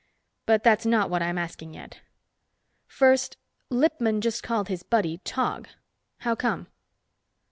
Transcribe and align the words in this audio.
But 0.47 0.63
that's 0.63 0.83
not 0.87 1.11
what 1.11 1.21
I'm 1.21 1.37
asking 1.37 1.75
yet. 1.75 2.01
First, 2.87 3.37
Lippman 3.69 4.21
just 4.21 4.41
called 4.41 4.67
his 4.67 4.81
buddy 4.81 5.19
Tog. 5.19 5.67
How 6.21 6.33
come?" 6.33 6.65